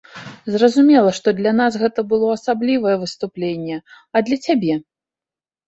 Зразумела, 0.53 1.11
што 1.17 1.33
для 1.39 1.51
нас 1.59 1.77
гэта 1.83 2.05
было 2.15 2.27
асаблівае 2.37 2.95
выступленне, 3.03 3.77
а 4.15 4.27
для 4.33 4.43
цябе? 4.49 4.83